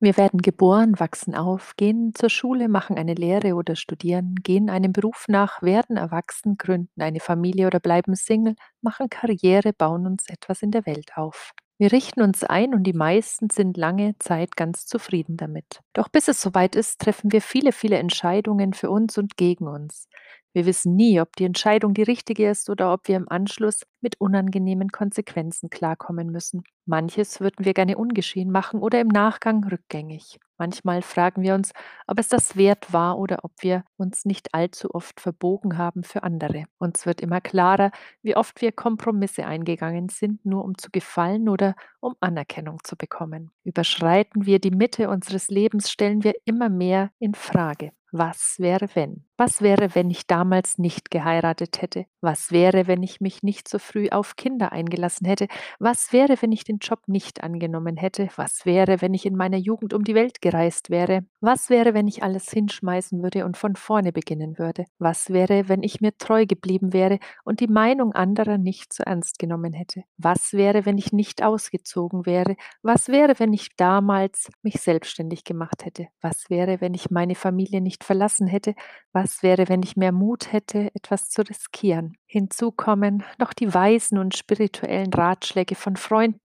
[0.00, 4.92] Wir werden geboren, wachsen auf, gehen zur Schule, machen eine Lehre oder studieren, gehen einem
[4.92, 10.62] Beruf nach, werden erwachsen, gründen eine Familie oder bleiben Single, machen Karriere, bauen uns etwas
[10.62, 11.52] in der Welt auf.
[11.78, 15.80] Wir richten uns ein und die meisten sind lange Zeit ganz zufrieden damit.
[15.94, 20.08] Doch bis es soweit ist, treffen wir viele, viele Entscheidungen für uns und gegen uns.
[20.52, 24.20] Wir wissen nie, ob die Entscheidung die richtige ist oder ob wir im Anschluss mit
[24.20, 26.64] unangenehmen Konsequenzen klarkommen müssen.
[26.86, 30.38] Manches würden wir gerne ungeschehen machen oder im Nachgang rückgängig.
[30.56, 31.72] Manchmal fragen wir uns,
[32.06, 36.24] ob es das wert war oder ob wir uns nicht allzu oft verbogen haben für
[36.24, 36.64] andere.
[36.78, 41.76] Uns wird immer klarer, wie oft wir Kompromisse eingegangen sind, nur um zu gefallen oder
[42.00, 43.52] um Anerkennung zu bekommen.
[43.62, 47.92] Überschreiten wir die Mitte unseres Lebens, stellen wir immer mehr in Frage.
[48.10, 49.26] Was wäre, wenn?
[49.36, 52.06] Was wäre, wenn ich damals nicht geheiratet hätte?
[52.22, 55.48] Was wäre, wenn ich mich nicht so früh auf Kinder eingelassen hätte?
[55.78, 58.28] Was wäre, wenn ich den Job nicht angenommen hätte?
[58.36, 61.24] Was wäre, wenn ich in meiner Jugend um die Welt gereist wäre?
[61.40, 64.84] Was wäre, wenn ich alles hinschmeißen würde und von vorne beginnen würde?
[64.98, 69.38] Was wäre, wenn ich mir treu geblieben wäre und die Meinung anderer nicht so ernst
[69.38, 70.02] genommen hätte?
[70.16, 72.56] Was wäre, wenn ich nicht ausgezogen wäre?
[72.82, 76.08] Was wäre, wenn ich damals mich selbstständig gemacht hätte?
[76.20, 78.74] Was wäre, wenn ich meine Familie nicht verlassen hätte?
[79.12, 82.16] Was wäre, wenn ich mehr Mut hätte, etwas zu riskieren?
[82.30, 86.40] Hinzu kommen noch die weisen und spirituellen Ratschläge von Freunden.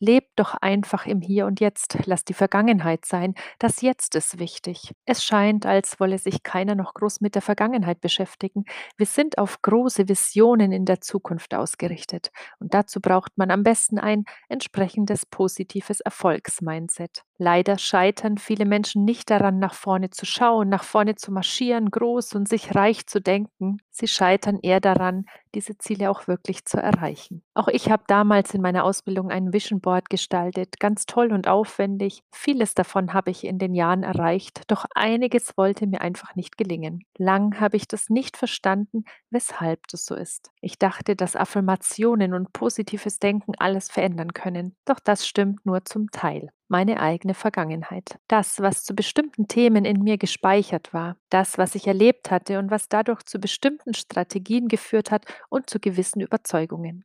[0.00, 1.96] Lebt doch einfach im Hier und Jetzt.
[2.06, 3.34] Lass die Vergangenheit sein.
[3.60, 4.92] Das Jetzt ist wichtig.
[5.04, 8.64] Es scheint, als wolle sich keiner noch groß mit der Vergangenheit beschäftigen.
[8.96, 12.32] Wir sind auf große Visionen in der Zukunft ausgerichtet.
[12.58, 17.22] Und dazu braucht man am besten ein entsprechendes positives Erfolgsmindset.
[17.38, 22.34] Leider scheitern viele Menschen nicht daran, nach vorne zu schauen, nach vorne zu marschieren, groß
[22.34, 23.78] und sich reich zu denken.
[23.90, 27.42] Sie scheitern eher daran, diese Ziele auch wirklich zu erreichen.
[27.54, 32.22] Auch ich habe damals in meiner Ausbildung ein Vision Board gestaltet, ganz toll und aufwendig.
[32.32, 37.04] Vieles davon habe ich in den Jahren erreicht, doch einiges wollte mir einfach nicht gelingen.
[37.16, 40.50] Lang habe ich das nicht verstanden, weshalb das so ist.
[40.60, 46.10] Ich dachte, dass Affirmationen und positives Denken alles verändern können, doch das stimmt nur zum
[46.10, 48.18] Teil meine eigene Vergangenheit.
[48.28, 52.70] Das, was zu bestimmten Themen in mir gespeichert war, das, was ich erlebt hatte und
[52.70, 57.04] was dadurch zu bestimmten Strategien geführt hat und zu gewissen Überzeugungen.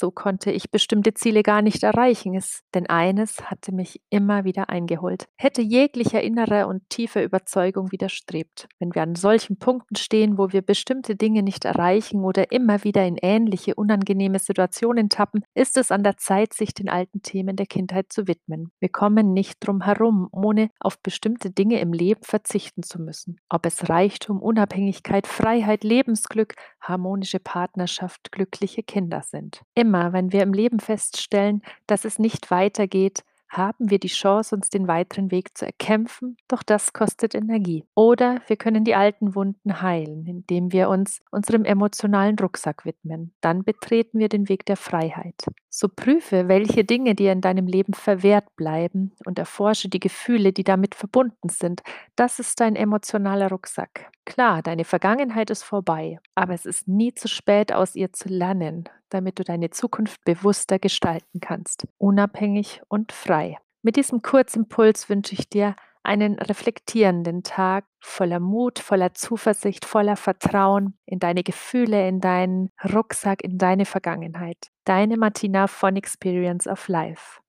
[0.00, 2.38] So konnte ich bestimmte Ziele gar nicht erreichen,
[2.72, 8.68] denn eines hatte mich immer wieder eingeholt, hätte jeglicher innerer und tiefer Überzeugung widerstrebt.
[8.78, 13.04] Wenn wir an solchen Punkten stehen, wo wir bestimmte Dinge nicht erreichen oder immer wieder
[13.06, 17.66] in ähnliche unangenehme Situationen tappen, ist es an der Zeit, sich den alten Themen der
[17.66, 18.70] Kindheit zu widmen.
[18.78, 23.40] Wir kommen nicht drum herum, ohne auf bestimmte Dinge im Leben verzichten zu müssen.
[23.48, 29.62] Ob es Reichtum, Unabhängigkeit, Freiheit, Lebensglück, harmonische Partnerschaft, glückliche Kinder sind.
[29.88, 34.68] Immer, wenn wir im Leben feststellen, dass es nicht weitergeht, haben wir die Chance, uns
[34.68, 37.86] den weiteren Weg zu erkämpfen, doch das kostet Energie.
[37.94, 43.32] Oder wir können die alten Wunden heilen, indem wir uns unserem emotionalen Rucksack widmen.
[43.40, 45.46] Dann betreten wir den Weg der Freiheit.
[45.80, 50.64] So prüfe, welche Dinge dir in deinem Leben verwehrt bleiben und erforsche die Gefühle, die
[50.64, 51.82] damit verbunden sind.
[52.16, 54.10] Das ist dein emotionaler Rucksack.
[54.26, 58.88] Klar, deine Vergangenheit ist vorbei, aber es ist nie zu spät, aus ihr zu lernen,
[59.08, 63.56] damit du deine Zukunft bewusster gestalten kannst, unabhängig und frei.
[63.80, 70.98] Mit diesem Kurzimpuls wünsche ich dir einen reflektierenden Tag voller Mut, voller Zuversicht, voller Vertrauen
[71.06, 74.68] in deine Gefühle, in deinen Rucksack, in deine Vergangenheit.
[74.84, 77.40] Deine Martina von Experience of Life.